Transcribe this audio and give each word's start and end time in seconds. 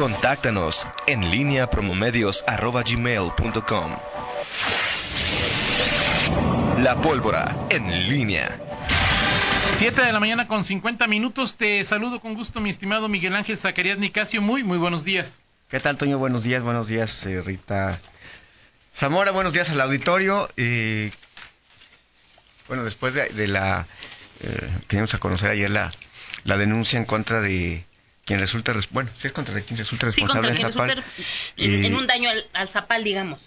Contáctanos 0.00 0.88
en 1.06 1.30
línea 1.30 1.68
promomedios.com. 1.68 3.96
La 6.78 6.98
pólvora 7.02 7.54
en 7.68 8.08
línea. 8.08 8.58
7 9.76 10.00
de 10.00 10.10
la 10.10 10.18
mañana 10.18 10.48
con 10.48 10.64
50 10.64 11.06
minutos. 11.06 11.58
Te 11.58 11.84
saludo 11.84 12.18
con 12.18 12.32
gusto, 12.32 12.62
mi 12.62 12.70
estimado 12.70 13.08
Miguel 13.08 13.36
Ángel 13.36 13.58
Zacarías 13.58 13.98
Nicasio. 13.98 14.40
Muy, 14.40 14.64
muy 14.64 14.78
buenos 14.78 15.04
días. 15.04 15.42
¿Qué 15.68 15.80
tal, 15.80 15.98
Toño? 15.98 16.16
Buenos 16.16 16.44
días, 16.44 16.62
buenos 16.62 16.88
días, 16.88 17.26
eh, 17.26 17.42
Rita 17.42 18.00
Zamora. 18.96 19.32
Buenos 19.32 19.52
días 19.52 19.68
al 19.68 19.82
auditorio. 19.82 20.48
Eh, 20.56 21.12
bueno, 22.68 22.84
después 22.84 23.12
de, 23.12 23.48
la... 23.48 23.86
Eh, 24.40 24.70
teníamos 24.86 25.12
a 25.12 25.18
conocer 25.18 25.50
ayer 25.50 25.68
la, 25.68 25.92
la 26.44 26.56
denuncia 26.56 26.98
en 26.98 27.04
contra 27.04 27.42
de 27.42 27.84
quien 28.24 28.40
resulta, 28.40 28.72
bueno, 28.90 29.10
si 29.16 29.26
es 29.26 29.32
contra 29.32 29.60
quien 29.60 29.78
resulta 29.78 30.06
responsable 30.06 30.56
sí, 30.56 30.62
contra 30.62 30.86
quien 30.86 31.04
en, 31.56 31.84
en, 31.84 31.94
un 31.96 32.06
daño 32.06 32.30
al, 32.52 32.68
zapal, 32.68 33.04
digamos. 33.04 33.40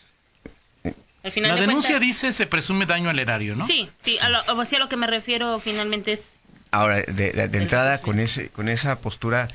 Al 1.23 1.31
final 1.31 1.55
la 1.55 1.61
denuncia 1.61 1.99
dice 1.99 2.33
se 2.33 2.45
presume 2.47 2.85
daño 2.85 3.09
al 3.09 3.19
erario, 3.19 3.55
¿no? 3.55 3.65
Sí, 3.65 3.89
sí, 4.01 4.17
a 4.19 4.29
lo, 4.29 4.39
a 4.39 4.79
lo 4.79 4.89
que 4.89 4.97
me 4.97 5.07
refiero 5.07 5.59
finalmente 5.59 6.13
es... 6.13 6.33
Ahora, 6.71 7.01
de, 7.01 7.31
de, 7.31 7.57
entrada, 7.59 8.01
con, 8.01 8.19
ese, 8.19 8.49
con 8.49 8.67
esa 8.67 8.99
postura 8.99 9.47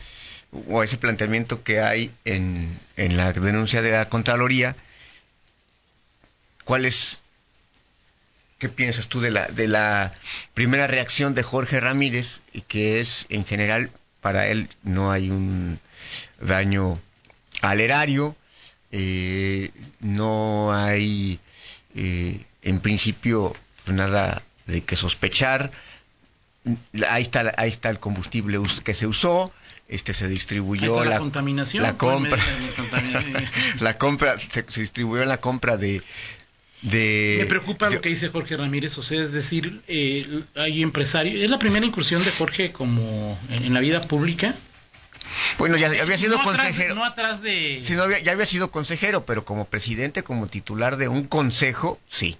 o 0.69 0.83
ese 0.83 0.97
planteamiento 0.97 1.63
que 1.63 1.81
hay 1.81 2.13
en, 2.25 2.79
en 2.97 3.17
la 3.17 3.33
denuncia 3.33 3.83
de 3.83 3.91
la 3.91 4.09
Contraloría, 4.09 4.77
¿cuál 6.65 6.87
es 6.87 7.21
¿Qué 8.59 8.69
piensas 8.69 9.07
tú 9.07 9.21
de 9.21 9.31
la, 9.31 9.47
de 9.47 9.69
la 9.69 10.13
primera 10.53 10.89
reacción 10.89 11.33
de 11.35 11.45
Jorge 11.45 11.79
Ramírez, 11.79 12.41
y 12.53 12.63
que 12.63 13.01
es, 13.01 13.27
en 13.29 13.45
general, 13.45 13.91
para 14.21 14.49
él 14.49 14.69
no 14.83 15.11
hay 15.11 15.31
un 15.31 15.79
daño 16.41 16.99
al 17.63 17.81
erario, 17.81 18.37
eh, 18.91 19.71
no 20.01 20.73
hay, 20.73 21.39
eh, 21.95 22.45
en 22.63 22.81
principio, 22.81 23.55
nada 23.87 24.43
de 24.67 24.83
que 24.83 24.97
sospechar, 24.97 25.71
ahí 27.09 27.23
está, 27.23 27.53
ahí 27.57 27.71
está 27.71 27.91
el 27.91 27.99
combustible 27.99 28.59
que 28.85 28.95
se 28.95 29.07
usó, 29.07 29.53
este 29.89 30.15
se 30.15 30.29
distribuyó 30.29 31.05
la, 31.05 31.19
contaminación 31.19 31.83
la 31.83 31.95
compra. 31.95 32.39
la 33.81 33.97
compra 33.97 34.37
se, 34.39 34.63
distribuyó 34.63 35.25
la 35.25 35.39
compra 35.39 35.77
de 35.77 36.03
me 36.83 37.47
preocupa 37.47 37.91
lo 37.91 38.01
que 38.01 38.09
dice 38.09 38.29
Jorge 38.29 38.57
Ramírez, 38.57 38.97
o 38.99 39.03
sea, 39.03 39.21
es 39.21 39.33
decir, 39.33 39.83
eh, 39.89 40.43
hay 40.55 40.83
empresarios. 40.83 41.43
¿Es 41.43 41.51
la 41.51 41.59
primera 41.59 41.85
incursión 41.85 42.25
de 42.25 42.31
Jorge 42.31 42.73
como 42.73 43.39
en, 43.51 43.75
la 43.75 43.81
vida 43.81 44.03
pública? 44.03 44.55
Bueno, 45.59 45.77
ya 45.77 45.89
había 45.89 46.19
sido 46.19 46.41
consejero. 46.43 46.95
no 46.95 47.05
atrás 47.05 47.43
de. 47.43 47.81
Sí, 47.83 47.95
ya 47.97 48.33
había 48.33 48.47
sido 48.47 48.71
consejero, 48.71 49.25
pero 49.25 49.45
como 49.45 49.65
presidente, 49.65 50.23
como 50.23 50.47
titular 50.47 50.97
de 50.97 51.09
un 51.09 51.25
consejo, 51.25 51.99
sí. 52.09 52.37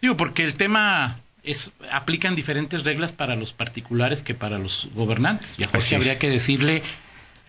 Digo, 0.00 0.16
porque 0.16 0.44
el 0.44 0.54
tema 0.54 1.20
es 1.42 1.70
aplican 1.90 2.34
diferentes 2.34 2.84
reglas 2.84 3.12
para 3.12 3.36
los 3.36 3.52
particulares 3.52 4.22
que 4.22 4.34
para 4.34 4.58
los 4.58 4.88
gobernantes. 4.94 5.54
Y 5.58 5.64
a 5.64 5.68
Jorge 5.68 5.96
habría 5.96 6.18
que 6.18 6.30
decirle: 6.30 6.82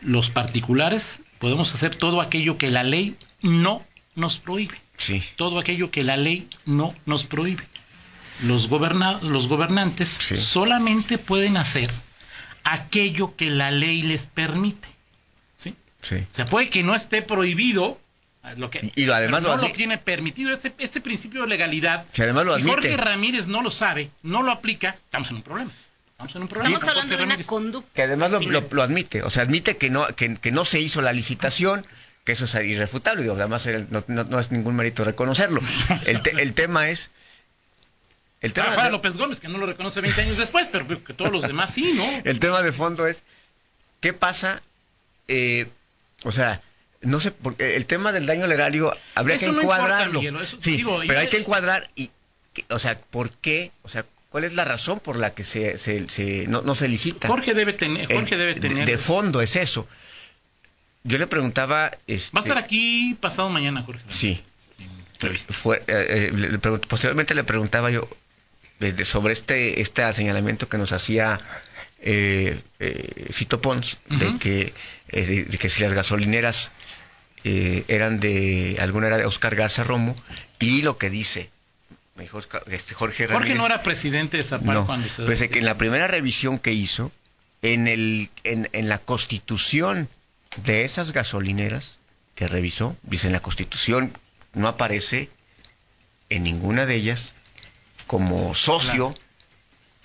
los 0.01 0.29
particulares 0.29 1.19
podemos 1.39 1.73
hacer 1.73 1.95
todo 1.95 2.21
aquello 2.21 2.57
que 2.57 2.69
la 2.69 2.83
ley 2.83 3.15
no 3.41 3.81
nos 4.15 4.39
prohíbe. 4.39 4.82
Todo 5.35 5.59
aquello 5.59 5.91
que 5.91 6.03
la 6.03 6.17
ley 6.17 6.47
no 6.65 6.93
nos 7.05 7.25
prohíbe. 7.25 7.63
Los, 8.43 8.69
los 8.69 9.47
gobernantes 9.47 10.09
solamente 10.09 11.17
pueden 11.17 11.57
hacer 11.57 11.89
aquello 12.63 13.35
que 13.35 13.49
la 13.49 13.71
ley 13.71 14.01
les 14.01 14.25
permite. 14.25 14.87
¿sí? 15.59 15.75
O 16.01 16.35
sea, 16.35 16.45
puede 16.45 16.69
que 16.69 16.83
no 16.83 16.95
esté 16.95 17.21
prohibido, 17.21 17.99
lo 18.57 18.69
que, 18.69 18.91
y 18.95 19.09
además 19.09 19.41
no 19.41 19.55
lo, 19.55 19.71
tiene 19.71 19.97
permitido 19.97 20.51
este, 20.51 20.73
este, 20.77 21.01
principio 21.01 21.41
de 21.43 21.47
legalidad. 21.47 22.05
Además 22.17 22.45
lo 22.45 22.61
Jorge 22.61 22.97
Ramírez 22.97 23.47
no 23.47 23.61
lo 23.61 23.71
sabe, 23.71 24.11
no 24.21 24.41
lo 24.41 24.51
aplica, 24.51 24.97
estamos 25.05 25.29
en 25.29 25.37
un 25.37 25.41
problema. 25.43 25.71
Estamos, 26.11 26.35
en 26.35 26.41
un 26.43 26.47
problema 26.47 26.77
estamos 26.77 26.89
hablando 26.89 27.17
de 27.17 27.23
una 27.23 27.43
conducta. 27.43 27.89
Que 27.93 28.03
además 28.03 28.31
lo, 28.31 28.83
admite, 28.83 29.23
o 29.23 29.29
sea, 29.29 29.43
admite 29.43 29.77
que 29.77 29.89
no, 29.89 30.07
que, 30.07 30.35
que 30.37 30.51
no 30.51 30.65
se 30.65 30.79
hizo 30.79 31.01
la 31.01 31.13
licitación, 31.13 31.85
que 32.23 32.31
eso 32.31 32.45
es 32.45 32.55
irrefutable, 32.55 33.25
y 33.25 33.29
además 33.29 33.67
no, 33.89 34.39
es 34.39 34.51
ningún 34.51 34.75
mérito 34.75 35.03
reconocerlo. 35.03 35.61
El, 36.05 36.21
el 36.39 36.53
tema 36.53 36.89
es... 36.89 37.09
El 38.41 38.53
tema 38.53 38.75
de... 38.83 38.91
López 38.91 39.15
Gómez, 39.17 39.39
que 39.39 39.47
no 39.47 39.57
lo 39.57 39.65
reconoce 39.65 40.01
20 40.01 40.21
años 40.21 40.37
después, 40.37 40.67
pero 40.71 40.85
que 40.87 41.13
todos 41.13 41.31
los 41.31 41.43
demás 41.43 41.73
sí, 41.73 41.93
¿no? 41.93 42.05
El 42.29 42.39
tema 42.39 42.61
de 42.61 42.73
fondo 42.73 43.07
es, 43.07 43.23
¿qué 44.01 44.11
pasa? 44.11 44.61
Eh, 45.29 45.67
o 46.25 46.31
sea, 46.33 46.61
no 47.03 47.19
sé, 47.19 47.31
porque 47.31 47.75
el 47.75 47.85
tema 47.85 48.11
del 48.11 48.25
daño 48.25 48.45
al 48.45 48.51
erario 48.51 48.95
habría 49.15 49.37
que 49.37 49.45
encuadrarlo. 49.45 50.21
sí, 50.59 50.83
pero 51.07 51.19
hay 51.19 51.29
que 51.29 51.37
encuadrar 51.37 51.89
y, 51.95 52.09
o 52.69 52.79
sea, 52.79 52.99
¿por 52.99 53.31
qué? 53.31 53.71
O 53.83 53.89
sea, 53.89 54.05
¿cuál 54.29 54.43
es 54.43 54.53
la 54.53 54.65
razón 54.65 54.99
por 54.99 55.17
la 55.17 55.33
que 55.33 55.43
se, 55.43 55.77
se, 55.77 56.45
no, 56.47 56.75
se 56.75 56.87
licita? 56.87 57.27
Jorge 57.27 57.53
debe 57.53 57.73
tener, 57.73 58.13
Jorge 58.13 58.37
debe 58.37 58.55
tener. 58.55 58.85
de 58.85 58.97
fondo 58.97 59.41
es 59.41 59.55
eso. 59.55 59.87
Yo 61.03 61.17
le 61.17 61.27
preguntaba... 61.27 61.91
Este, 62.07 62.35
Va 62.35 62.41
a 62.41 62.43
estar 62.43 62.57
aquí 62.57 63.17
pasado 63.19 63.49
mañana, 63.49 63.81
Jorge. 63.81 64.03
Sí. 64.09 64.41
Fue, 65.49 65.77
eh, 65.87 66.31
eh, 66.33 66.59
posteriormente 66.87 67.33
le 67.33 67.43
preguntaba 67.43 67.89
yo 67.91 68.07
sobre 69.05 69.31
este, 69.31 69.81
este 69.81 70.11
señalamiento 70.11 70.67
que 70.67 70.77
nos 70.77 70.91
hacía 70.91 71.39
eh, 72.01 72.59
eh 72.79 73.27
Fito 73.31 73.61
Pons, 73.61 73.97
de, 74.09 74.37
que, 74.37 74.73
de, 75.09 75.57
que 75.57 75.69
si 75.69 75.83
las 75.83 75.93
gasolineras 75.93 76.71
eran 77.45 78.19
de 78.19 78.77
alguna 78.81 79.07
era 79.07 79.17
de 79.17 79.25
Oscar 79.25 79.55
Garza 79.55 79.83
Romo, 79.83 80.15
y 80.59 80.81
lo 80.81 80.97
que 80.97 81.09
dice 81.09 81.49
me 82.15 82.23
dijo 82.23 82.39
este 82.67 82.93
Jorge 82.93 83.27
Ramírez, 83.27 83.47
Jorge 83.47 83.55
no 83.55 83.65
era 83.65 83.81
presidente 83.81 84.37
de 84.37 84.43
Zapal 84.43 84.85
cuando 84.85 85.07
se... 85.09 85.23
Pues 85.23 85.47
que 85.47 85.59
en 85.59 85.65
la 85.65 85.77
primera 85.77 86.07
revisión 86.07 86.59
que 86.59 86.71
hizo, 86.71 87.11
en, 87.61 87.87
el, 87.87 88.29
en, 88.43 88.69
en 88.73 88.87
la 88.89 88.99
constitución 88.99 90.09
de 90.57 90.83
esas 90.83 91.11
gasolineras 91.11 91.97
que 92.35 92.47
revisó, 92.47 92.95
dice 93.03 93.27
en 93.27 93.33
la 93.33 93.41
Constitución, 93.41 94.13
no 94.53 94.67
aparece 94.67 95.29
en 96.29 96.43
ninguna 96.43 96.85
de 96.85 96.95
ellas 96.95 97.33
como 98.07 98.55
socio 98.55 99.13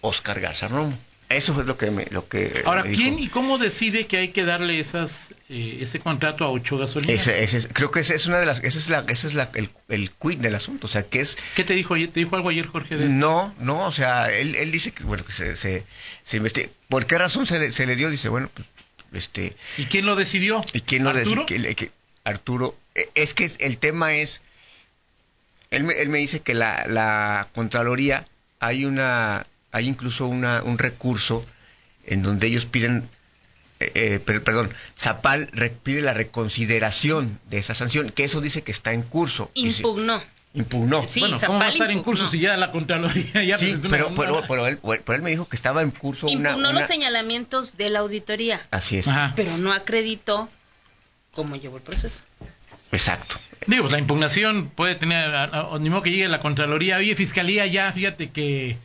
Oscar 0.00 0.40
Garza 0.40 0.68
Romo. 0.68 0.96
Eso 1.28 1.60
es 1.60 1.66
lo 1.66 1.76
que 1.76 1.90
me, 1.90 2.06
lo 2.06 2.26
que 2.26 2.62
Ahora, 2.64 2.84
¿quién 2.84 3.18
y 3.18 3.28
cómo 3.28 3.58
decide 3.58 4.06
que 4.06 4.16
hay 4.16 4.28
que 4.28 4.46
darle 4.46 4.80
esas 4.80 5.28
eh, 5.50 5.78
ese 5.82 6.00
contrato 6.00 6.44
a 6.44 6.50
ocho 6.50 6.78
gasolineras? 6.78 7.68
creo 7.74 7.90
que 7.90 8.00
esa 8.00 8.14
es 8.14 8.24
una 8.24 8.38
de 8.38 8.46
las 8.46 8.64
esa 8.64 8.78
es 8.78 8.88
la 8.88 9.04
ese 9.08 9.26
es 9.26 9.34
la, 9.34 9.50
el, 9.54 9.68
el 9.90 10.10
quid 10.10 10.38
del 10.38 10.54
asunto, 10.54 10.86
o 10.86 10.90
sea, 10.90 11.02
que 11.02 11.20
es 11.20 11.36
¿Qué 11.54 11.64
te 11.64 11.74
dijo 11.74 11.92
ayer? 11.92 12.08
¿Te 12.08 12.20
dijo 12.20 12.34
algo 12.34 12.48
ayer 12.48 12.66
Jorge 12.66 12.96
No, 12.96 13.54
no, 13.58 13.84
o 13.84 13.92
sea, 13.92 14.32
él, 14.32 14.54
él 14.54 14.72
dice 14.72 14.92
que 14.92 15.04
bueno, 15.04 15.22
que 15.22 15.32
se 15.32 15.54
se, 15.56 15.84
se 16.24 16.36
investiga. 16.38 16.70
¿Por 16.88 17.04
qué 17.04 17.18
razón 17.18 17.46
se 17.46 17.58
le, 17.58 17.72
se 17.72 17.84
le 17.84 17.94
dio? 17.94 18.08
Dice, 18.08 18.30
bueno, 18.30 18.48
pues 18.54 18.66
este, 19.12 19.56
¿Y 19.76 19.84
quién 19.86 20.06
lo 20.06 20.16
decidió? 20.16 20.64
¿Y 20.72 20.80
quién 20.80 21.04
lo 21.04 21.12
decidió? 21.12 21.46
Arturo, 22.24 22.76
e, 22.94 23.08
es 23.14 23.34
que 23.34 23.50
el 23.58 23.78
tema 23.78 24.14
es, 24.14 24.42
él 25.70 25.84
me, 25.84 25.94
él 25.94 26.08
me 26.08 26.18
dice 26.18 26.40
que 26.40 26.54
la, 26.54 26.86
la 26.86 27.48
Contraloría 27.54 28.26
hay 28.60 28.84
una, 28.84 29.46
hay 29.72 29.88
incluso 29.88 30.26
una, 30.26 30.62
un 30.62 30.78
recurso 30.78 31.44
en 32.04 32.22
donde 32.22 32.46
ellos 32.46 32.66
piden, 32.66 33.08
eh, 33.80 33.92
eh 33.94 34.18
perdón, 34.20 34.70
Zapal 34.98 35.50
pide 35.82 36.02
la 36.02 36.14
reconsideración 36.14 37.38
de 37.48 37.58
esa 37.58 37.74
sanción, 37.74 38.10
que 38.10 38.24
eso 38.24 38.40
dice 38.40 38.62
que 38.62 38.72
está 38.72 38.92
en 38.92 39.02
curso. 39.02 39.50
Impugnó 39.54 40.22
impugnó. 40.58 41.04
bueno, 41.18 41.38
¿cómo 41.44 41.58
va 41.58 41.66
a 41.66 41.68
estar 41.70 41.90
en 41.90 42.02
curso 42.02 42.28
si 42.28 42.40
ya 42.40 42.56
la 42.56 42.70
Contraloría 42.70 43.44
ya 43.44 43.58
sí, 43.58 43.78
pero, 43.88 44.10
pero, 44.14 44.66
él, 44.66 44.78
él, 44.82 45.22
me 45.22 45.30
dijo 45.30 45.48
que 45.48 45.56
estaba 45.56 45.82
en 45.82 45.90
curso 45.90 46.28
impugnó 46.28 46.68
una, 46.68 46.72
los 46.72 46.86
señalamientos 46.86 47.76
de 47.76 47.90
la 47.90 48.00
auditoría. 48.00 48.60
Así 48.70 48.98
es. 48.98 49.06
Pero 49.36 49.56
no 49.58 49.72
acreditó 49.72 50.48
cómo 51.32 51.56
llevó 51.56 51.76
el 51.76 51.82
proceso. 51.82 52.20
Exacto. 52.92 53.36
Digo, 53.66 53.82
pues 53.82 53.92
la 53.92 53.98
impugnación 53.98 54.70
puede 54.70 54.94
tener, 54.94 55.30
ni 55.80 55.90
modo 55.90 56.02
que 56.02 56.10
llegue 56.10 56.28
la 56.28 56.40
Contraloría, 56.40 56.96
oye, 56.96 57.14
Fiscalía, 57.14 57.66
ya, 57.66 57.92
fíjate 57.92 58.30
que, 58.30 58.78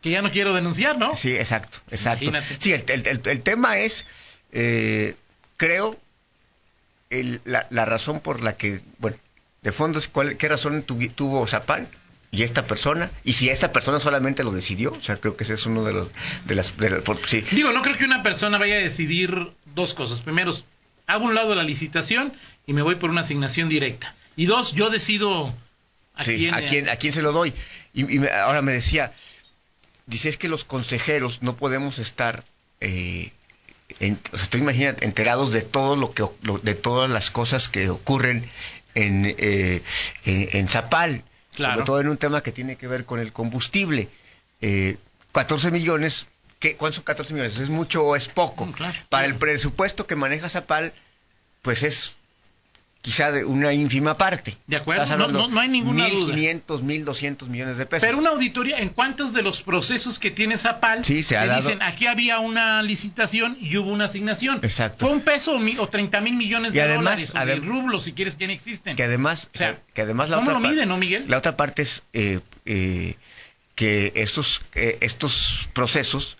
que 0.00 0.10
ya 0.10 0.22
no 0.22 0.30
quiero 0.30 0.54
denunciar, 0.54 0.98
¿no? 0.98 1.16
Sí, 1.16 1.34
exacto, 1.34 1.78
exacto. 1.90 2.30
Sí, 2.58 2.72
el, 2.72 2.84
el, 2.88 3.20
el, 3.24 3.40
tema 3.40 3.78
es, 3.78 4.06
eh, 4.52 5.16
creo, 5.56 5.98
la, 7.44 7.66
la 7.70 7.84
razón 7.84 8.20
por 8.20 8.42
la 8.42 8.56
que, 8.56 8.80
bueno, 8.98 9.16
de 9.62 9.72
fondo 9.72 10.00
cuál, 10.12 10.36
qué 10.36 10.48
razón 10.48 10.82
tuvo 10.82 11.46
Zapal 11.46 11.88
y 12.30 12.42
esta 12.42 12.66
persona 12.66 13.10
y 13.24 13.34
si 13.34 13.48
esta 13.48 13.72
persona 13.72 14.00
solamente 14.00 14.42
lo 14.44 14.50
decidió 14.52 14.92
o 14.92 15.00
sea 15.00 15.16
creo 15.16 15.36
que 15.36 15.44
ese 15.44 15.54
es 15.54 15.66
uno 15.66 15.84
de 15.84 15.92
los 15.92 16.08
de 16.46 16.54
las, 16.54 16.72
sí. 17.26 17.44
digo 17.52 17.72
no 17.72 17.82
creo 17.82 17.96
que 17.96 18.04
una 18.04 18.22
persona 18.22 18.58
vaya 18.58 18.74
a 18.76 18.78
decidir 18.78 19.52
dos 19.74 19.94
cosas. 19.94 20.20
Primero 20.20 20.52
hago 21.06 21.24
un 21.24 21.34
lado 21.34 21.54
la 21.54 21.62
licitación 21.62 22.32
y 22.66 22.72
me 22.72 22.82
voy 22.82 22.94
por 22.96 23.10
una 23.10 23.20
asignación 23.22 23.68
directa. 23.68 24.14
Y 24.36 24.46
dos 24.46 24.72
yo 24.72 24.88
decido 24.90 25.54
a 26.14 26.24
quién 26.24 26.54
a 26.54 26.62
quién 26.62 26.88
a 26.88 26.96
quién 26.96 27.12
se 27.12 27.22
lo 27.22 27.32
doy. 27.32 27.52
Y, 27.92 28.26
ahora 28.28 28.62
me 28.62 28.72
decía 28.72 29.12
dice 30.06 30.28
es 30.30 30.36
que 30.38 30.48
los 30.48 30.64
consejeros 30.64 31.42
no 31.42 31.54
podemos 31.56 31.98
estar 31.98 32.44
eh, 32.80 33.30
en, 34.00 34.18
o 34.32 34.38
sea, 34.38 34.48
tú 34.48 34.56
imaginas, 34.58 34.96
enterados 35.02 35.52
de 35.52 35.60
todo 35.62 35.96
lo 35.96 36.12
que, 36.12 36.24
lo- 36.42 36.58
de 36.58 36.74
todas 36.74 37.10
las 37.10 37.30
cosas 37.30 37.68
que 37.68 37.90
ocurren 37.90 38.48
en, 38.94 39.24
eh, 39.38 39.82
en, 40.24 40.48
en 40.52 40.68
Zapal, 40.68 41.22
Claro. 41.54 41.74
sobre 41.74 41.86
todo 41.86 42.00
en 42.00 42.08
un 42.08 42.16
tema 42.16 42.42
que 42.42 42.50
tiene 42.52 42.76
que 42.76 42.86
ver 42.86 43.04
con 43.04 43.18
el 43.20 43.32
combustible. 43.32 44.08
Eh, 44.62 44.96
14 45.32 45.70
millones, 45.70 46.26
¿qué, 46.58 46.76
¿cuántos 46.76 46.96
son 46.96 47.04
14 47.04 47.34
millones? 47.34 47.58
¿Es 47.58 47.68
mucho 47.68 48.04
o 48.04 48.16
es 48.16 48.28
poco? 48.28 48.70
Claro, 48.72 48.94
Para 49.10 49.24
claro. 49.24 49.26
el 49.26 49.34
presupuesto 49.36 50.06
que 50.06 50.16
maneja 50.16 50.48
Zapal, 50.48 50.92
pues 51.60 51.82
es 51.82 52.16
quizá 53.02 53.32
de 53.32 53.44
una 53.44 53.72
ínfima 53.72 54.16
parte. 54.16 54.56
De 54.68 54.76
acuerdo, 54.76 55.04
no- 55.16 55.26
no- 55.28 55.48
no 55.48 55.60
hay 55.60 55.68
ninguna 55.68 56.08
duda. 56.08 56.34
1.500, 56.36 56.82
1.200 56.82 57.48
millones 57.48 57.76
de 57.76 57.84
pesos. 57.84 58.06
Pero 58.06 58.16
una 58.18 58.30
auditoría, 58.30 58.78
¿en 58.78 58.90
cuántos 58.90 59.32
de 59.34 59.42
los 59.42 59.60
procesos 59.62 60.20
que 60.20 60.30
tiene 60.30 60.56
Zapal 60.56 61.04
Sí, 61.04 61.24
se 61.24 61.36
ha 61.36 61.44
dado- 61.46 61.60
dicen 61.60 61.82
aquí 61.82 62.06
había 62.06 62.38
una 62.38 62.80
licitación 62.82 63.58
y 63.60 63.76
hubo 63.76 63.90
una 63.92 64.04
asignación? 64.04 64.60
Exacto. 64.62 65.06
Fue 65.06 65.14
un 65.16 65.20
peso 65.22 65.56
o, 65.56 65.58
mi- 65.58 65.76
o 65.78 65.88
30 65.88 66.20
mil 66.20 66.36
millones 66.36 66.70
Y 66.72 66.76
de 66.76 66.82
además- 66.82 67.28
dólares 67.28 67.30
o 67.34 67.38
adem- 67.38 67.66
rublos, 67.68 68.04
si 68.04 68.12
quieres, 68.12 68.36
que 68.36 68.46
no 68.46 68.52
existen. 68.52 68.94
que 68.94 69.02
además, 69.02 69.50
O 69.52 69.58
sea, 69.58 69.80
que 69.94 70.02
además 70.02 70.30
la 70.30 70.36
¿cómo 70.36 70.50
otra 70.50 70.60
lo 70.60 70.68
miden, 70.70 70.88
no, 70.88 70.96
Miguel? 70.96 71.24
La 71.26 71.38
otra 71.38 71.56
parte 71.56 71.82
es 71.82 72.04
eh, 72.12 72.38
eh, 72.66 73.16
que 73.74 74.12
estos, 74.14 74.60
eh, 74.76 74.98
estos 75.00 75.68
procesos 75.72 76.36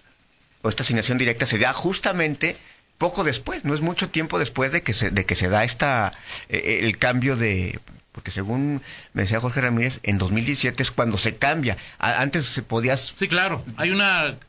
o 0.62 0.68
esta 0.68 0.84
asignación 0.84 1.18
directa 1.18 1.44
se 1.44 1.58
da 1.58 1.72
justamente 1.72 2.56
poco 3.02 3.24
después, 3.24 3.64
no 3.64 3.74
es 3.74 3.80
mucho 3.80 4.10
tiempo 4.10 4.38
después 4.38 4.70
de 4.70 4.82
que 4.82 4.94
se, 4.94 5.10
de 5.10 5.26
que 5.26 5.34
se 5.34 5.48
da 5.48 5.64
esta 5.64 6.12
eh, 6.48 6.78
el 6.82 6.98
cambio 6.98 7.34
de 7.34 7.80
porque 8.12 8.30
según 8.30 8.80
me 9.12 9.22
decía 9.22 9.40
Jorge 9.40 9.60
Ramírez, 9.60 9.98
en 10.04 10.18
2017 10.18 10.80
es 10.80 10.92
cuando 10.92 11.18
se 11.18 11.34
cambia. 11.34 11.76
Antes 11.98 12.44
se 12.44 12.62
podías 12.62 13.12
Sí, 13.18 13.26
claro, 13.26 13.64
hay 13.76 13.90
un 13.90 14.00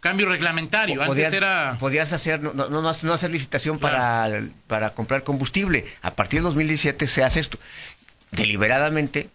cambio 0.01 0.29
reglamentario. 0.29 1.01
Antes 1.01 1.07
podías, 1.07 1.33
era... 1.33 1.77
podías 1.79 2.13
hacer 2.13 2.41
no, 2.43 2.53
no, 2.53 2.69
no, 2.69 2.81
no 2.81 3.13
hacer 3.13 3.31
licitación 3.31 3.79
Claro. 3.79 3.95
para, 3.97 4.43
para 4.67 4.93
comprar 4.93 5.23
combustible. 5.23 5.85
A 6.03 6.11
partir 6.13 6.41
de 6.41 6.43
2017 6.43 7.07
se 7.07 7.23
hace 7.23 7.39
esto. 7.39 7.57
Deliberadamente 8.29 9.29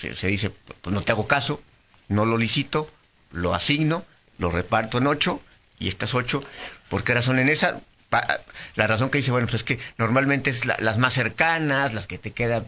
se, 0.00 0.14
se 0.14 0.28
dice, 0.28 0.50
pues 0.80 0.94
no 0.94 1.02
te 1.02 1.10
hago 1.10 1.26
caso, 1.26 1.60
no 2.06 2.24
lo 2.24 2.36
licito, 2.38 2.88
lo 3.32 3.52
asigno, 3.52 4.04
lo 4.38 4.52
reparto 4.52 4.98
en 4.98 5.08
ocho 5.08 5.40
y 5.80 5.88
estas 5.88 6.14
ocho, 6.14 6.44
¿por 6.88 7.02
qué 7.02 7.14
razón 7.14 7.40
en 7.40 7.48
esa? 7.48 7.80
Pa- 8.08 8.40
la 8.76 8.86
razón 8.86 9.10
que 9.10 9.18
dice, 9.18 9.30
bueno, 9.30 9.46
pues 9.46 9.56
es 9.56 9.64
que 9.64 9.78
normalmente 9.98 10.50
es 10.50 10.64
la- 10.66 10.76
las 10.78 10.98
más 10.98 11.14
cercanas, 11.14 11.92
las 11.94 12.06
que 12.06 12.18
te 12.18 12.30
quedan, 12.30 12.66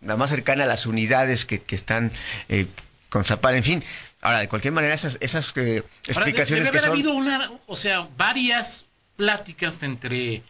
la 0.00 0.16
más 0.16 0.30
cercana 0.30 0.64
a 0.64 0.66
las 0.66 0.86
unidades 0.86 1.44
que, 1.46 1.60
que 1.62 1.74
están 1.76 2.10
eh, 2.48 2.66
con 3.08 3.24
en 3.56 3.62
fin. 3.64 3.84
Ahora, 4.20 4.38
de 4.40 4.48
cualquier 4.48 4.72
manera, 4.72 4.94
esas, 4.94 5.18
esas 5.20 5.52
eh, 5.56 5.60
Ahora, 5.60 5.82
de- 5.84 6.12
explicaciones 6.12 6.70
que 6.70 6.78
son... 6.84 6.92
habido 6.92 7.12
una, 7.14 7.50
o 7.66 7.76
sea, 7.76 8.08
varias 8.16 8.84
pláticas 9.16 9.82
entre 9.82 10.42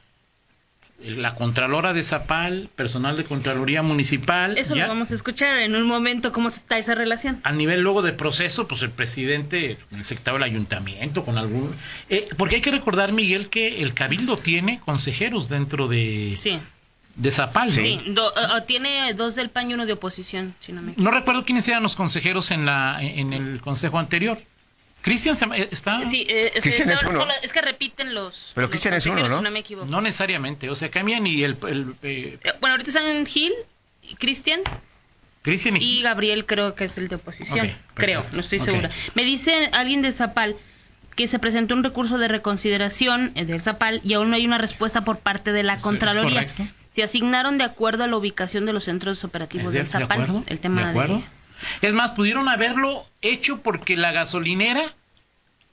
la 1.04 1.34
Contralora 1.34 1.92
de 1.92 2.02
Zapal, 2.02 2.68
personal 2.76 3.16
de 3.16 3.24
Contraloría 3.24 3.82
Municipal, 3.82 4.56
Eso 4.58 4.74
ya 4.74 4.82
lo 4.84 4.88
vamos 4.94 5.10
a 5.10 5.14
escuchar 5.14 5.58
en 5.58 5.74
un 5.76 5.86
momento, 5.86 6.32
cómo 6.32 6.48
está 6.48 6.78
esa 6.78 6.94
relación. 6.94 7.40
a 7.44 7.52
nivel 7.52 7.80
luego 7.82 8.02
de 8.02 8.12
proceso, 8.12 8.66
pues 8.68 8.82
el 8.82 8.90
presidente, 8.90 9.76
el 9.90 10.04
secretario 10.04 10.38
del 10.40 10.50
ayuntamiento, 10.50 11.24
con 11.24 11.38
algún... 11.38 11.74
eh, 12.08 12.28
porque 12.36 12.56
hay 12.56 12.60
que 12.62 12.70
recordar, 12.70 13.12
Miguel, 13.12 13.50
que 13.50 13.82
el 13.82 13.94
Cabildo 13.94 14.36
tiene 14.36 14.80
consejeros 14.80 15.48
dentro 15.48 15.88
de, 15.88 16.34
Sí, 16.36 16.58
de 17.16 17.30
Zapal, 17.30 17.66
¿no? 17.68 17.74
sí. 17.74 18.00
Do- 18.08 18.32
tiene 18.66 19.12
dos 19.14 19.34
del 19.34 19.50
PAN 19.50 19.70
y 19.70 19.74
uno 19.74 19.86
de 19.86 19.92
oposición, 19.94 20.54
si 20.60 20.72
no 20.72 20.80
me 20.82 20.92
equivoco. 20.92 21.10
No 21.10 21.16
recuerdo 21.18 21.44
quiénes 21.44 21.66
eran 21.68 21.82
los 21.82 21.94
consejeros 21.96 22.50
en, 22.50 22.64
la, 22.64 22.98
en 23.02 23.32
el 23.32 23.60
consejo 23.60 23.98
anterior. 23.98 24.38
Cristian 25.02 25.36
eh, 25.54 25.68
está... 25.70 26.04
Sí, 26.06 26.24
eh, 26.28 26.52
es, 26.54 26.62
Cristian 26.62 26.88
que 26.88 26.94
es 26.94 27.02
uno. 27.02 27.26
es 27.42 27.52
que 27.52 27.60
repiten 27.60 28.14
los. 28.14 28.52
Pero 28.54 28.70
Cristian 28.70 28.94
es 28.94 29.06
uno, 29.06 29.28
¿no? 29.28 29.42
No 29.42 29.50
me 29.50 29.58
equivoco. 29.60 29.86
No 29.88 30.00
necesariamente, 30.00 30.70
o 30.70 30.74
sea, 30.76 30.90
cambian 30.90 31.26
y 31.26 31.42
el... 31.42 31.56
el, 31.68 31.94
eh, 32.02 32.38
Eh, 32.42 32.52
Bueno, 32.60 32.74
ahorita 32.74 32.90
están 32.90 33.26
Gil, 33.26 33.52
Cristian 34.18 34.60
Cristian 35.42 35.76
y... 35.76 35.98
y 35.98 36.02
Gabriel, 36.02 36.46
creo 36.46 36.74
que 36.76 36.84
es 36.84 36.96
el 36.98 37.08
de 37.08 37.16
oposición. 37.16 37.70
Creo, 37.94 38.24
no 38.32 38.40
estoy 38.40 38.58
Ok. 38.60 38.64
segura. 38.64 38.90
Me 39.14 39.24
dice 39.24 39.70
alguien 39.72 40.02
de 40.02 40.12
Zapal 40.12 40.56
que 41.16 41.26
se 41.28 41.38
presentó 41.38 41.74
un 41.74 41.82
recurso 41.84 42.16
de 42.16 42.28
reconsideración 42.28 43.34
de 43.34 43.58
Zapal 43.58 44.00
y 44.04 44.14
aún 44.14 44.30
no 44.30 44.36
hay 44.36 44.46
una 44.46 44.56
respuesta 44.58 45.02
por 45.02 45.18
parte 45.18 45.52
de 45.52 45.62
la 45.64 45.78
Contraloría. 45.78 46.46
Se 46.92 47.02
asignaron 47.02 47.58
de 47.58 47.64
acuerdo 47.64 48.04
a 48.04 48.06
la 48.06 48.16
ubicación 48.16 48.66
de 48.66 48.72
los 48.72 48.84
centros 48.84 49.24
operativos 49.24 49.72
¿De, 49.72 49.80
del 49.80 49.86
de 49.86 49.90
Zapal. 49.92 50.22
acuerdo? 50.22 50.44
el 50.46 50.60
tema 50.60 50.84
¿De 50.84 50.90
acuerdo? 50.90 51.22
Es 51.80 51.94
más, 51.94 52.12
pudieron 52.12 52.48
haberlo 52.48 53.06
hecho 53.22 53.60
porque 53.60 53.96
la 53.96 54.12
gasolinera 54.12 54.82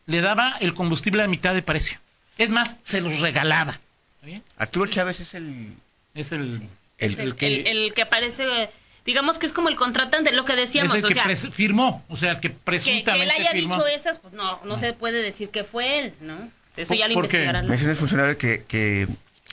le 0.05 0.21
daba 0.21 0.55
el 0.59 0.73
combustible 0.73 1.23
a 1.23 1.27
mitad 1.27 1.53
de 1.53 1.61
precio. 1.61 1.99
Es 2.37 2.49
más, 2.49 2.77
se 2.83 3.01
los 3.01 3.19
regalaba. 3.19 3.79
¿Está 4.15 4.25
bien? 4.27 4.43
Arturo 4.57 4.89
Chávez 4.89 5.19
es 5.19 5.33
el... 5.33 5.73
Es 6.15 6.31
el, 6.31 6.61
El- 6.97 7.11
Es 7.13 7.19
el, 7.19 7.35
que, 7.35 7.47
el- 7.61 7.67
el 7.67 7.93
que 7.93 8.01
aparece, 8.01 8.69
digamos 9.05 9.39
que 9.39 9.45
es 9.45 9.53
como 9.53 9.69
el 9.69 9.75
contratante, 9.75 10.31
lo 10.33 10.43
que 10.45 10.55
decíamos. 10.55 10.91
es 10.93 10.99
el 10.99 11.05
o 11.05 11.07
que 11.07 11.13
sea, 11.13 11.25
pres- 11.25 11.51
firmó, 11.51 12.03
o 12.09 12.17
sea, 12.17 12.31
el 12.31 12.39
que 12.39 12.49
que, 12.49 12.55
que 12.55 12.59
presuntamente 12.63 13.23
él 13.25 13.31
haya 13.41 13.51
firmó. 13.51 13.75
dicho 13.75 13.87
estas, 13.87 14.19
pues 14.19 14.33
no, 14.33 14.59
no 14.65 14.77
se 14.77 14.93
puede 14.93 15.21
decir 15.21 15.49
que 15.49 15.63
fue 15.63 15.99
él, 15.99 16.13
¿no? 16.21 16.49
Eso 16.75 16.93
ya 16.95 17.07
lo 17.07 17.13
investigarán. 17.13 17.67
Me 17.67 17.73
dice 17.77 17.87
un 17.89 17.95
funcionario 17.95 18.37
que, 18.37 18.63
que 18.67 19.07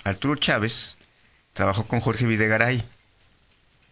Arturo 0.04 0.36
Chávez 0.36 0.96
trabajó 1.52 1.86
con 1.86 2.00
Jorge 2.00 2.26
Videgaray 2.26 2.82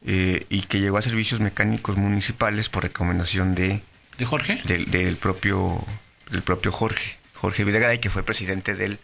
eh, 0.07 0.47
y 0.51 0.63
que 0.63 0.81
llegó 0.81 0.99
a 0.99 1.03
servicios 1.03 1.41
mecánicos 1.41 1.97
municipales 1.97 2.69
por 2.69 2.83
recomendación 2.83 3.55
de, 3.55 3.81
¿De 4.19 4.25
Jorge? 4.25 4.61
del, 4.65 4.91
del 4.91 5.17
propio 5.17 5.85
del 6.31 6.43
propio 6.43 6.73
Jorge 6.73 7.17
Jorge 7.35 7.65
Videgaray 7.65 7.99
que 8.01 8.11
fue 8.11 8.23
presidente 8.23 8.75
del 8.75 8.99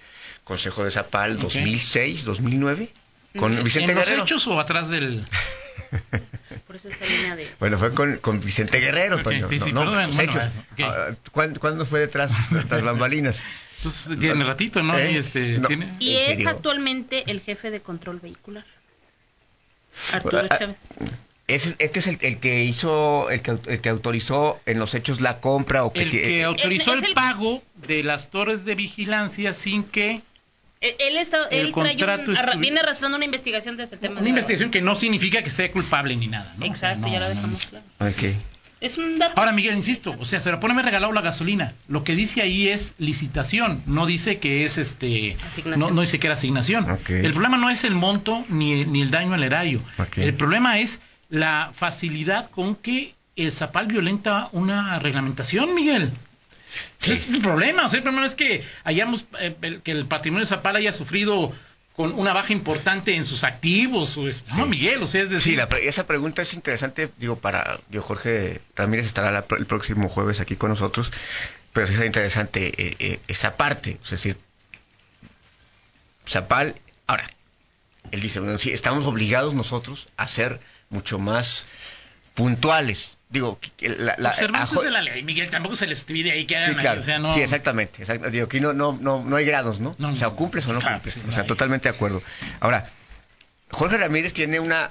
Consejo 0.44 0.84
de 0.84 0.90
Zapal 0.90 1.32
Ok. 1.36 1.42
2006 1.42 2.24
2009 2.24 2.88
con. 3.38 3.62
Vicente 3.62 3.92
¿En 3.92 3.98
los 3.98 4.04
Guerrero 4.06 4.24
hechos 4.24 4.46
o 4.48 4.58
atrás 4.58 4.88
del...? 4.88 5.24
Por 6.66 6.76
eso 6.76 6.88
esa 6.88 7.04
línea 7.04 7.36
de... 7.36 7.48
bueno 7.58 7.78
fue 7.78 7.92
con, 7.94 8.16
con 8.18 8.40
Vicente 8.40 8.78
Guerrero 8.78 9.16
Ok, 9.16 9.22
Toño, 9.22 9.48
sí, 9.48 9.58
no, 9.58 9.64
sí, 9.66 9.72
no, 9.72 9.84
los 9.84 10.16
bueno, 10.16 10.32
hechos. 10.32 10.44
eso, 10.46 10.60
ok. 10.72 10.80
Ah, 10.82 11.08
¿cuándo, 11.32 11.60
cuándo 11.60 11.86
fue 11.86 12.00
detrás 12.00 12.32
tras 12.68 12.82
bambalinas 12.82 13.42
Pues 13.82 14.08
tiene 14.18 14.44
ratito, 14.44 14.82
¿no? 14.82 14.96
¿Eh? 14.98 15.12
Y 15.12 15.16
este, 15.16 15.58
No. 15.58 15.66
tiene- 15.68 15.92
Y 15.98 16.16
¿En 16.16 16.40
es 16.40 16.46
actualmente 16.46 17.24
el 17.30 17.40
jefe 17.40 17.70
de 17.70 17.80
control 17.80 18.20
vehicular. 18.20 18.64
Arturo 20.12 20.42
Ah, 20.50 20.58
Chávez. 20.58 20.76
Es- 21.46 21.74
este 21.78 21.98
es 21.98 22.06
el, 22.06 22.18
el 22.20 22.38
que 22.38 22.62
hizo, 22.62 23.28
el 23.30 23.42
que, 23.42 23.58
el 23.66 23.80
que 23.80 23.88
autorizó 23.88 24.60
en 24.66 24.78
los 24.78 24.94
hechos 24.94 25.20
la 25.20 25.40
compra 25.40 25.84
o 25.84 25.92
que, 25.92 26.02
El 26.02 26.10
que 26.10 26.44
autorizó 26.44 26.92
Es- 26.92 26.98
es 26.98 27.02
el 27.04 27.08
el- 27.10 27.14
pago 27.14 27.62
de 27.74 28.02
las 28.04 28.30
torres 28.30 28.64
de 28.64 28.74
vigilancia 28.76 29.52
sin 29.52 29.82
que 29.82 30.22
Él, 30.80 31.16
está, 31.18 31.48
el 31.48 31.66
él 31.66 31.72
trae 31.74 31.92
un- 31.92 31.96
contrato 31.98 32.30
arra- 32.38 32.52
estuvi- 32.54 32.60
viene 32.60 32.80
arrastrando 32.80 33.16
una 33.16 33.24
investigación 33.24 33.76
de 33.76 33.82
este 33.84 33.96
tema. 33.96 34.14
Una 34.14 34.22
de- 34.22 34.28
investigación 34.30 34.70
que 34.70 34.80
no 34.80 34.94
significa 34.96 35.42
que 35.42 35.48
esté 35.48 35.70
culpable 35.72 36.14
ni 36.16 36.28
nada, 36.28 36.54
¿no? 36.56 36.64
O 36.64 36.68
sea, 36.68 36.92
Exacto, 36.92 37.06
no, 37.08 37.12
ya 37.12 37.20
lo 37.20 37.28
dejamos 37.28 37.64
no. 37.64 37.70
claro. 37.98 38.12
Ok. 38.16 38.34
Es 38.80 38.96
un 38.98 39.18
dato. 39.18 39.38
Ahora, 39.38 39.52
Miguel, 39.52 39.76
insisto, 39.76 40.16
o 40.18 40.24
sea, 40.24 40.40
se 40.40 40.50
lo 40.50 40.58
pone 40.58 40.72
me 40.74 40.82
regalado 40.82 41.12
la 41.12 41.20
gasolina. 41.20 41.74
Lo 41.88 42.02
que 42.02 42.14
dice 42.14 42.40
ahí 42.40 42.68
es 42.68 42.94
licitación, 42.98 43.82
no 43.86 44.06
dice 44.06 44.38
que 44.38 44.64
es 44.64 44.78
este. 44.78 45.36
Asignación. 45.46 45.78
No, 45.80 45.90
no 45.94 46.00
dice 46.00 46.18
que 46.18 46.26
era 46.28 46.34
asignación. 46.36 46.86
El 47.08 47.32
problema 47.32 47.58
no 47.58 47.68
es 47.70 47.84
el 47.84 47.94
monto 47.94 48.44
ni, 48.48 48.84
ni 48.86 49.02
el 49.02 49.10
daño 49.10 49.34
al 49.34 49.42
erario. 49.42 49.82
El 50.16 50.34
problema 50.34 50.78
es 50.78 51.00
la 51.28 51.70
facilidad 51.74 52.50
con 52.50 52.74
que 52.74 53.14
el 53.36 53.52
Zapal 53.52 53.86
violenta 53.86 54.48
una 54.52 54.98
reglamentación, 54.98 55.74
Miguel. 55.74 56.10
Ese 57.00 57.12
es 57.12 57.30
el 57.34 57.40
problema. 57.40 57.86
O 57.86 57.90
sea, 57.90 57.98
el 57.98 58.02
problema 58.04 58.26
es 58.26 58.34
que 58.34 58.62
hayamos, 58.84 59.26
eh, 59.40 59.54
el- 59.62 59.82
que 59.82 59.90
el 59.92 60.06
patrimonio 60.06 60.44
de 60.44 60.48
Zapal 60.48 60.76
haya 60.76 60.92
sufrido 60.92 61.52
con 62.00 62.18
una 62.18 62.32
baja 62.32 62.54
importante 62.54 63.14
en 63.14 63.26
sus 63.26 63.44
activos. 63.44 64.16
o 64.16 64.26
es- 64.26 64.42
No, 64.56 64.64
Miguel, 64.64 65.02
o 65.02 65.06
sea, 65.06 65.22
es 65.24 65.28
decir. 65.28 65.52
Sí, 65.52 65.56
la 65.56 65.64
esa 65.82 66.06
pregunta 66.06 66.40
es 66.40 66.54
interesante, 66.54 67.10
digo, 67.18 67.36
para, 67.36 67.78
yo 67.90 68.00
Jorge 68.00 68.62
Ramírez 68.74 69.04
estará 69.04 69.30
la- 69.30 69.44
el 69.58 69.66
próximo 69.66 70.08
jueves 70.08 70.40
aquí 70.40 70.56
con 70.56 70.70
nosotros, 70.70 71.12
pero 71.74 71.86
sí 71.86 71.92
es 71.92 72.00
interesante 72.06 72.68
eh, 72.68 72.96
eh, 72.98 73.20
esa 73.28 73.56
parte, 73.58 73.98
es 74.02 74.10
decir, 74.10 74.38
Zapal, 76.26 76.76
ahora, 77.06 77.28
él 78.12 78.20
dice, 78.22 78.40
bueno, 78.40 78.56
sí, 78.56 78.72
estamos 78.72 79.06
obligados 79.06 79.52
nosotros 79.54 80.08
a 80.16 80.26
ser 80.26 80.58
mucho 80.88 81.18
más 81.18 81.66
puntuales. 82.34 83.18
Digo, 83.30 83.60
la, 83.80 84.16
la- 84.18 84.30
Observantes 84.30 84.76
a 84.76 84.80
de 84.82 84.90
la 84.90 85.00
ley, 85.02 85.22
Miguel, 85.22 85.50
tampoco 85.50 85.76
se 85.76 85.86
les 85.86 86.02
pide 86.04 86.32
ahí 86.32 86.46
que 86.46 86.56
hagan 86.56 86.70
Sí, 86.72 86.76
ahí, 86.76 86.80
claro. 86.82 87.00
o 87.00 87.04
sea, 87.04 87.18
no... 87.20 87.32
Sí, 87.32 87.40
exactamente. 87.42 88.04
exact- 88.04 88.28
Digo, 88.30 88.46
aquí 88.46 88.58
no, 88.60 88.72
no, 88.72 88.98
no, 89.00 89.22
no 89.22 89.36
hay 89.36 89.44
grados, 89.44 89.78
¿no? 89.78 89.94
No, 89.98 90.10
o 90.12 90.16
sea, 90.16 90.28
o 90.28 90.36
cumples 90.36 90.66
o 90.66 90.72
no 90.72 90.80
Claro, 90.80 90.96
cumples. 90.96 91.14
sí, 91.14 91.22
o 91.28 91.32
sea, 91.32 91.44
totalmente 91.46 91.88
de 91.88 91.94
acuerdo. 91.94 92.22
Ahora, 92.58 92.90
Jorge 93.70 93.98
Ramírez 93.98 94.32
tiene 94.32 94.58
una 94.58 94.90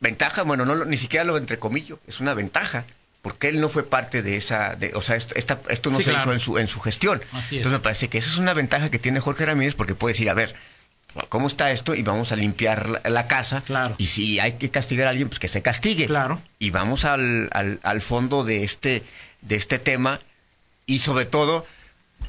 ventaja, 0.00 0.42
bueno, 0.44 0.64
no 0.64 0.84
ni 0.86 0.96
siquiera 0.96 1.24
lo 1.24 1.36
entrecomillo, 1.36 2.00
es 2.06 2.20
una 2.20 2.32
ventaja, 2.32 2.84
porque 3.20 3.48
él 3.48 3.60
no 3.60 3.68
fue 3.68 3.82
parte 3.82 4.22
de 4.22 4.36
esa, 4.38 4.74
de, 4.74 4.92
o 4.94 5.02
sea, 5.02 5.16
esto, 5.16 5.34
esta- 5.36 5.60
esto 5.68 5.90
no 5.90 5.98
Sí, 5.98 6.04
se 6.04 6.10
claro. 6.12 6.24
hizo 6.24 6.32
en 6.32 6.40
su, 6.40 6.58
en 6.58 6.68
su 6.68 6.80
gestión. 6.80 7.20
Así 7.32 7.56
es. 7.56 7.60
Entonces 7.60 7.80
me 7.80 7.82
parece 7.82 8.08
que 8.08 8.16
esa 8.16 8.30
es 8.30 8.38
una 8.38 8.54
ventaja 8.54 8.90
que 8.90 8.98
tiene 8.98 9.20
Jorge 9.20 9.44
Ramírez, 9.44 9.74
porque 9.74 9.94
puede 9.94 10.14
decir, 10.14 10.30
a 10.30 10.34
ver, 10.34 10.54
¿cómo 11.28 11.46
está 11.48 11.70
esto? 11.70 11.94
Y 11.94 12.02
vamos 12.02 12.32
a 12.32 12.36
limpiar 12.36 12.88
la, 12.88 13.00
la 13.04 13.26
casa. 13.26 13.62
Claro. 13.62 13.94
Y 13.98 14.06
si 14.06 14.40
hay 14.40 14.54
que 14.54 14.70
castigar 14.70 15.06
a 15.06 15.10
alguien, 15.10 15.28
pues 15.28 15.38
que 15.40 15.48
se 15.48 15.62
castigue 15.62 16.06
Claro. 16.06 16.40
y 16.58 16.70
vamos 16.70 17.04
al, 17.04 17.48
al, 17.52 17.80
al 17.82 18.00
fondo 18.02 18.44
de 18.44 18.64
este, 18.64 19.02
de 19.42 19.56
este 19.56 19.78
tema 19.78 20.20
y 20.86 21.00
sobre 21.00 21.24
todo 21.24 21.66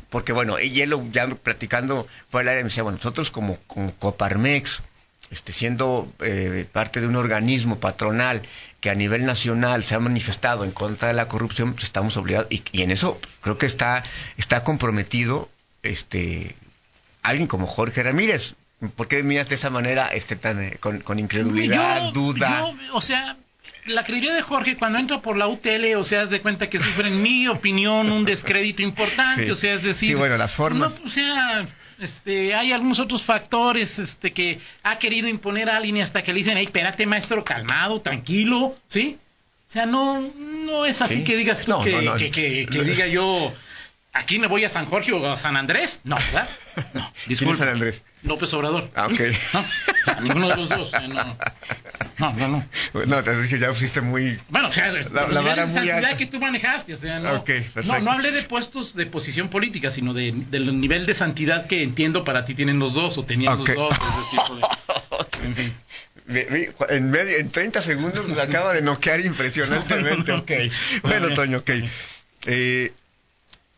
porque 0.09 0.33
bueno, 0.33 0.59
y 0.59 0.81
él 0.81 0.93
ya 1.11 1.27
platicando 1.27 2.07
fue 2.29 2.41
al 2.41 2.49
área, 2.49 2.63
me 2.63 2.69
decía, 2.69 2.83
bueno, 2.83 2.97
nosotros 2.97 3.31
como, 3.31 3.57
como 3.67 3.93
Coparmex, 3.95 4.81
este, 5.31 5.53
siendo 5.53 6.11
eh, 6.19 6.65
parte 6.71 7.01
de 7.01 7.07
un 7.07 7.15
organismo 7.15 7.79
patronal 7.79 8.41
que 8.81 8.89
a 8.89 8.95
nivel 8.95 9.25
nacional 9.25 9.83
se 9.83 9.95
ha 9.95 9.99
manifestado 9.99 10.63
en 10.63 10.71
contra 10.71 11.09
de 11.09 11.13
la 11.13 11.27
corrupción, 11.27 11.73
pues 11.73 11.83
estamos 11.83 12.17
obligados, 12.17 12.47
y, 12.49 12.63
en 12.81 12.91
eso 12.91 13.19
creo 13.41 13.57
que 13.57 13.65
está, 13.65 14.03
está 14.37 14.63
comprometido 14.63 15.49
este, 15.83 16.55
alguien 17.21 17.47
como 17.47 17.67
Jorge 17.67 18.01
Ramírez. 18.01 18.55
¿Por 18.95 19.07
qué 19.07 19.23
miras 19.23 19.49
de 19.49 19.55
esa 19.55 19.69
manera 19.69 20.07
este, 20.07 20.35
tan, 20.35 20.63
eh, 20.63 20.77
con, 20.79 20.99
con, 20.99 21.19
incredulidad, 21.19 22.13
duda? 22.13 22.71
o 22.93 23.01
sea, 23.01 23.35
la 23.85 24.03
credibilidad 24.03 24.35
de 24.35 24.41
Jorge 24.41 24.77
cuando 24.77 24.99
entra 24.99 25.21
por 25.21 25.37
la 25.37 25.47
UTL, 25.47 25.95
o 25.97 26.03
sea, 26.03 26.21
haz 26.21 26.29
de 26.29 26.41
cuenta 26.41 26.69
que 26.69 26.79
sufre, 26.79 27.09
en 27.09 27.21
mi 27.21 27.47
opinión, 27.47 28.11
un 28.11 28.25
descrédito 28.25 28.81
importante, 28.81 29.51
o 29.51 29.55
sea, 29.55 29.73
es 29.73 29.83
decir... 29.83 30.09
Sí, 30.09 30.15
bueno, 30.15 30.37
las 30.37 30.53
formas... 30.53 31.01
o 31.03 31.09
sea, 31.09 31.67
este, 31.99 32.55
hay 32.55 32.71
algunos 32.71 32.99
otros 32.99 33.23
factores 33.23 33.99
este, 33.99 34.31
que 34.31 34.59
ha 34.83 34.97
querido 34.99 35.27
imponer 35.27 35.69
a 35.69 35.77
alguien 35.77 35.97
y 35.97 36.01
hasta 36.01 36.23
que 36.23 36.31
le 36.31 36.39
dicen, 36.39 36.57
hey, 36.57 36.65
espérate, 36.65 37.05
maestro, 37.05 37.43
calmado, 37.43 37.99
tranquilo, 38.01 38.77
¿sí? 38.87 39.17
O 39.69 39.71
sea, 39.71 39.85
no, 39.85 40.19
no 40.19 40.85
es 40.85 41.01
así 41.01 41.23
que 41.23 41.35
digas 41.35 41.61
tú 41.61 41.83
que, 41.83 42.31
que, 42.31 42.65
que, 42.65 42.83
diga 42.83 43.05
yo, 43.05 43.53
aquí 44.19 44.37
me 44.37 44.47
voy 44.47 44.63
a 44.65 44.69
San 44.69 44.85
Jorge 44.85 45.11
o 45.13 45.31
a 45.31 45.37
San 45.37 45.57
Andrés. 45.57 46.01
No, 46.03 46.17
¿verdad? 46.17 46.47
No, 46.93 47.13
disculpe. 47.27 47.57
San 47.57 47.69
Andrés? 47.69 48.03
López 48.23 48.53
Obrador. 48.53 48.89
Ah, 48.95 49.07
ok. 49.07 49.19
No, 49.53 50.21
ninguno 50.21 50.49
de 50.49 50.55
los 50.57 50.69
dos. 50.69 50.91
Eh, 50.93 51.07
no. 51.07 51.37
No, 52.17 52.33
no, 52.33 52.47
no. 52.47 52.65
No, 53.05 53.23
te 53.23 53.41
dije, 53.41 53.59
ya 53.59 53.73
fuiste 53.73 54.01
muy... 54.01 54.37
Bueno, 54.49 54.67
o 54.67 54.71
sea, 54.71 54.91
la, 54.91 55.27
la 55.27 55.41
vara 55.41 55.65
muy 55.65 55.89
alta. 55.89 56.17
que 56.17 56.25
tú 56.25 56.39
manejaste, 56.39 56.93
o 56.93 56.97
sea, 56.97 57.19
no, 57.19 57.43
no, 57.85 57.99
no 57.99 58.11
hablé 58.11 58.31
de 58.31 58.43
puestos 58.43 58.93
de 58.93 59.05
posición 59.05 59.49
política, 59.49 59.89
sino 59.89 60.13
de, 60.13 60.33
del 60.33 60.81
nivel 60.81 61.05
de 61.05 61.13
santidad 61.13 61.67
que 61.67 61.81
entiendo 61.81 62.25
para 62.25 62.43
ti 62.43 62.55
tienen 62.55 62.79
los 62.79 62.93
dos 62.93 63.17
o 63.17 63.23
tenían 63.23 63.57
los 63.57 63.67
dos. 63.73 63.95
Ese 63.95 64.41
tipo 64.41 64.55
de, 64.55 64.63
en 65.47 65.55
fin. 65.55 65.73
En, 66.89 67.09
medio, 67.09 67.37
en 67.37 67.51
30 67.51 67.81
segundos 67.81 68.27
nos 68.27 68.37
acaba 68.37 68.73
de 68.73 68.81
noquear 68.81 69.21
impresionantemente. 69.21 70.31
ok. 70.33 70.51
Bueno, 71.03 71.33
Toño, 71.33 71.59
ok. 71.59 71.71
Eh, 72.45 72.91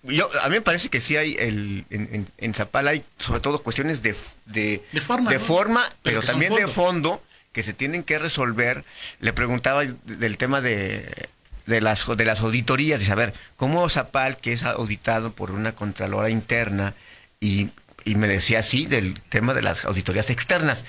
yo, 0.04 0.30
a 0.42 0.50
mí 0.50 0.56
me 0.56 0.62
parece 0.62 0.90
que 0.90 1.02
sí 1.02 1.16
hay, 1.16 1.36
el, 1.40 1.86
en, 1.90 2.28
en, 2.38 2.54
Zapala 2.54 2.92
hay 2.92 3.04
sobre 3.20 3.40
todo 3.40 3.62
cuestiones 3.62 4.02
de, 4.02 4.16
de, 4.46 4.82
forma, 5.06 5.30
de 5.30 5.40
forma 5.40 5.90
pero, 6.02 6.24
también 6.24 6.56
de 6.56 6.68
fondo 6.68 7.22
que 7.52 7.64
se 7.64 7.74
tienen 7.74 8.04
que 8.04 8.18
resolver. 8.18 8.84
Le 9.20 9.34
preguntaba 9.34 9.84
del 9.86 10.38
tema 10.38 10.62
de, 10.62 11.28
de, 11.66 11.82
las, 11.82 12.06
de 12.08 12.26
las 12.26 12.40
auditorías 12.40 13.02
y 13.02 13.06
saber 13.06 13.34
cómo 13.58 13.88
Zapal, 13.90 14.38
que 14.38 14.54
es 14.54 14.64
auditado 14.64 15.32
por 15.34 15.52
una 15.52 15.74
contralora 15.74 16.30
interna, 16.30 16.96
y, 17.40 17.70
y 18.06 18.16
me 18.16 18.28
decía 18.28 18.60
así 18.60 18.86
del 18.86 19.20
tema 19.20 19.54
de 19.54 19.62
las 19.62 19.86
auditorías 19.86 20.30
externas 20.30 20.86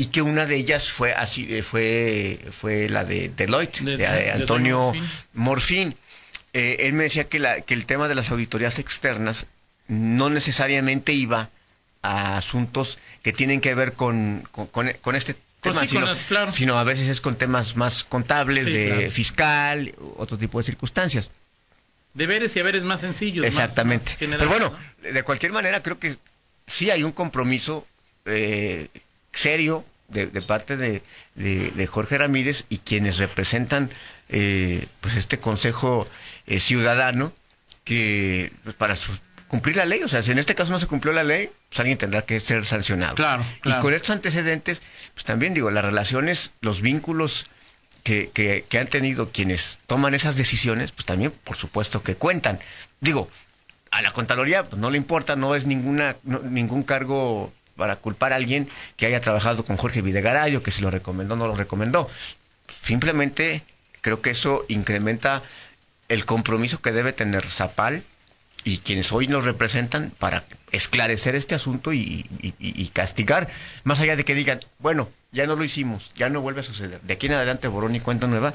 y 0.00 0.06
que 0.06 0.22
una 0.22 0.46
de 0.46 0.54
ellas 0.54 0.88
fue 0.88 1.12
así 1.12 1.46
eh, 1.50 1.62
fue 1.62 2.38
fue 2.52 2.88
la 2.88 3.04
de 3.04 3.30
Deloitte 3.36 3.80
de, 3.80 4.30
Antonio 4.30 4.92
Morfín 5.34 5.96
eh, 6.58 6.86
él 6.86 6.92
me 6.92 7.04
decía 7.04 7.28
que, 7.28 7.38
la, 7.38 7.60
que 7.60 7.72
el 7.72 7.86
tema 7.86 8.08
de 8.08 8.16
las 8.16 8.30
auditorías 8.30 8.80
externas 8.80 9.46
no 9.86 10.28
necesariamente 10.28 11.12
iba 11.12 11.50
a 12.02 12.36
asuntos 12.36 12.98
que 13.22 13.32
tienen 13.32 13.60
que 13.60 13.74
ver 13.74 13.92
con, 13.92 14.42
con, 14.50 14.88
este 15.14 15.36
pues 15.60 15.78
tema, 15.78 16.14
sino, 16.50 16.78
a 16.78 16.84
veces 16.84 17.08
es 17.08 17.20
con 17.20 17.36
temas 17.36 17.76
más 17.76 18.02
contables, 18.02 18.64
de 18.64 19.10
fiscal, 19.12 19.94
otro 20.16 20.36
tipo 20.36 20.58
de 20.58 20.64
circunstancias. 20.64 21.30
Deberes 22.14 22.56
y 22.56 22.60
haberes 22.60 22.82
más 22.82 23.02
sencillos. 23.02 23.46
Exactamente. 23.46 24.16
Pero 24.18 24.48
bueno, 24.48 24.72
de 25.02 25.22
cualquier 25.22 25.52
manera 25.52 25.80
creo 25.80 26.00
que 26.00 26.16
sí 26.66 26.90
hay 26.90 27.04
un 27.04 27.12
compromiso 27.12 27.86
eh, 28.24 28.88
serio 29.32 29.84
de, 30.08 30.26
parte 30.42 30.76
de, 30.76 31.02
de, 31.34 31.86
Jorge 31.86 32.18
Ramírez 32.18 32.64
y 32.68 32.78
quienes 32.78 33.18
representan 33.18 33.90
eh, 34.28 34.86
pues 35.00 35.16
este 35.16 35.38
Consejo 35.38 36.06
eh, 36.46 36.60
Ciudadano 36.60 37.32
que 37.84 38.52
pues, 38.64 38.74
para 38.74 38.96
cumplir 39.48 39.76
la 39.76 39.84
ley, 39.84 40.02
o 40.02 40.08
sea, 40.08 40.22
si 40.22 40.30
en 40.30 40.38
este 40.38 40.54
caso 40.54 40.72
no 40.72 40.80
se 40.80 40.86
cumplió 40.86 41.12
la 41.12 41.24
ley, 41.24 41.50
pues 41.68 41.80
alguien 41.80 41.98
tendrá 41.98 42.22
que 42.22 42.38
ser 42.40 42.64
sancionado. 42.64 43.14
Claro, 43.14 43.44
Y 43.64 43.72
con 43.80 43.94
estos 43.94 44.10
antecedentes, 44.10 44.80
pues 45.14 45.24
también 45.24 45.54
digo, 45.54 45.70
las 45.70 45.84
relaciones, 45.84 46.52
los 46.60 46.80
vínculos 46.82 47.46
que, 48.02 48.30
que, 48.32 48.78
han 48.78 48.86
tenido 48.86 49.30
quienes 49.30 49.78
toman 49.86 50.14
esas 50.14 50.36
decisiones, 50.36 50.92
pues 50.92 51.06
también, 51.06 51.32
por 51.44 51.56
supuesto, 51.56 52.02
que 52.02 52.14
cuentan. 52.14 52.58
Digo, 53.00 53.28
a 53.90 54.02
la 54.02 54.12
Contraloría 54.12 54.64
pues, 54.64 54.80
no 54.80 54.90
le 54.90 54.98
importa, 54.98 55.36
no 55.36 55.54
es 55.54 55.66
ninguna, 55.66 56.16
ningún 56.24 56.82
cargo 56.82 57.52
para 57.78 57.96
culpar 57.96 58.32
a 58.32 58.36
alguien 58.36 58.68
que 58.96 59.06
haya 59.06 59.20
trabajado 59.20 59.64
con 59.64 59.76
Jorge 59.76 60.02
Videgaray 60.02 60.54
o 60.56 60.62
que 60.62 60.72
si 60.72 60.82
lo 60.82 60.90
recomendó 60.90 61.34
o 61.34 61.38
no 61.38 61.46
lo 61.46 61.54
recomendó. 61.54 62.10
Simplemente 62.82 63.62
creo 64.02 64.20
que 64.20 64.30
eso 64.30 64.66
incrementa 64.68 65.42
el 66.08 66.26
compromiso 66.26 66.82
que 66.82 66.92
debe 66.92 67.12
tener 67.12 67.46
Zapal 67.46 68.02
y 68.64 68.78
quienes 68.78 69.12
hoy 69.12 69.28
nos 69.28 69.44
representan 69.44 70.12
para 70.18 70.44
esclarecer 70.72 71.36
este 71.36 71.54
asunto 71.54 71.92
y, 71.92 72.90
castigar, 72.92 73.48
más 73.84 74.00
allá 74.00 74.16
de 74.16 74.24
que 74.24 74.34
digan, 74.34 74.58
bueno, 74.80 75.08
ya 75.30 75.46
no 75.46 75.54
lo 75.54 75.62
hicimos, 75.62 76.10
ya 76.16 76.28
no 76.28 76.40
vuelve 76.40 76.60
a 76.60 76.64
suceder. 76.64 77.00
De 77.02 77.14
aquí 77.14 77.26
en 77.26 77.34
adelante, 77.34 77.68
borrón 77.68 77.94
y 77.94 78.00
cuenta 78.00 78.26
nueva, 78.26 78.54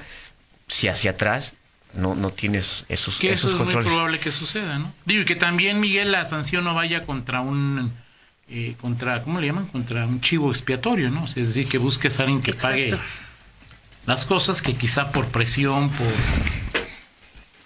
si 0.67 0.89
hacia 0.89 1.11
atrás 1.11 1.53
no, 1.93 2.13
no 2.13 2.31
tienes 2.31 2.83
esos, 2.89 3.19
que 3.19 3.31
eso 3.31 3.47
es 3.47 3.55
muy 3.55 3.71
probable 3.71 4.19
que 4.19 4.31
suceda, 4.31 4.77
¿no? 4.79 4.91
Digo, 5.05 5.21
y 5.21 5.25
que 5.25 5.35
también, 5.35 5.79
Miguel, 5.79 6.11
la 6.11 6.27
sanción 6.27 6.65
no 6.65 6.75
vaya 6.75 7.05
contra 7.05 7.39
un 7.39 7.93
eh, 8.49 8.75
contra, 8.79 9.21
¿cómo 9.23 9.39
le 9.39 9.47
llaman? 9.47 9.67
Contra 9.67 10.05
un 10.05 10.21
chivo 10.21 10.51
expiatorio, 10.51 11.09
¿no? 11.09 11.25
es 11.25 11.35
decir, 11.35 11.67
que 11.67 11.77
busques 11.77 12.19
a 12.19 12.23
alguien 12.23 12.41
que 12.41 12.53
pague 12.53 12.97
las 14.05 14.25
cosas 14.25 14.61
que 14.61 14.75
quizá 14.75 15.11
por 15.11 15.27
presión, 15.27 15.89
por 15.89 16.07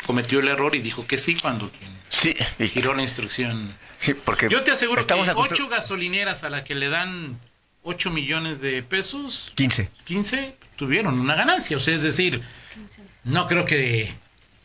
cometió 0.05 0.39
el 0.39 0.47
error 0.47 0.73
y 0.75 0.79
dijo 0.79 1.05
que 1.05 1.17
sí 1.17 1.35
cuando 1.35 1.69
sí, 2.09 2.33
giró 2.73 2.93
la 2.93 3.03
instrucción. 3.03 3.75
Sí, 3.97 4.13
porque 4.13 4.47
yo 4.49 4.63
te 4.63 4.71
aseguro 4.71 5.05
que 5.05 5.13
ocho 5.35 5.67
gasolineras 5.67 6.43
a 6.43 6.49
la 6.49 6.63
que 6.63 6.75
le 6.75 6.89
dan 6.89 7.39
8 7.83 8.11
millones 8.11 8.61
de 8.61 8.83
pesos, 8.83 9.51
15, 9.55 9.89
15 10.05 10.55
tuvieron 10.75 11.19
una 11.19 11.35
ganancia, 11.35 11.77
o 11.77 11.79
sea, 11.79 11.93
es 11.95 12.03
decir, 12.03 12.41
no 13.23 13.47
creo 13.47 13.65
que 13.65 14.13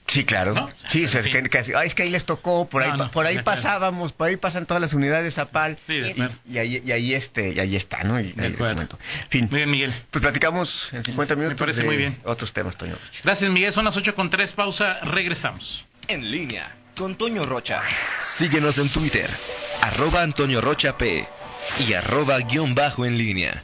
Sí, 0.06 0.24
claro. 0.24 0.68
Sí, 0.88 1.04
es, 1.04 1.12
que, 1.16 1.60
es 1.84 1.94
que 1.94 2.02
ahí 2.02 2.10
les 2.10 2.26
tocó, 2.26 2.68
por 2.68 2.82
ahí, 2.82 2.90
por 3.12 3.24
ahí 3.24 3.40
pasábamos, 3.42 4.12
por 4.12 4.28
ahí 4.28 4.36
pasan 4.36 4.66
todas 4.66 4.80
las 4.80 4.92
unidades 4.94 5.34
Zapal. 5.34 5.78
Sí, 5.86 5.94
y, 5.94 6.52
y, 6.52 6.58
ahí, 6.58 6.82
y 6.84 6.92
ahí 6.92 7.14
este, 7.14 7.52
y 7.52 7.60
ahí 7.60 7.76
está, 7.76 8.02
¿no? 8.04 8.20
Y, 8.20 8.32
de 8.32 8.88
Fin. 9.28 9.48
Muy 9.50 9.58
bien, 9.60 9.70
Miguel. 9.70 9.94
Pues 10.10 10.20
platicamos 10.20 10.92
en 10.92 11.04
50 11.04 11.34
minutos. 11.36 11.54
Me 11.54 11.58
parece 11.58 11.84
muy 11.84 11.96
bien. 11.96 12.16
Otros 12.24 12.52
temas, 12.52 12.76
Toño. 12.76 12.96
Gracias, 13.22 13.50
Miguel. 13.50 13.72
Son 13.72 13.84
las 13.84 13.96
8 13.96 14.14
con 14.14 14.28
3, 14.28 14.52
pausa, 14.52 14.98
regresamos. 15.00 15.86
En 16.08 16.30
línea 16.30 16.74
con 16.96 17.14
Toño 17.16 17.44
Rocha. 17.44 17.82
Síguenos 18.20 18.78
en 18.78 18.88
Twitter, 18.90 19.28
arroba 19.82 20.22
Antonio 20.22 20.60
Rocha 20.60 20.98
P 20.98 21.26
y 21.86 21.92
arroba 21.94 22.38
guion 22.38 22.74
bajo 22.74 23.06
en 23.06 23.16
línea. 23.16 23.62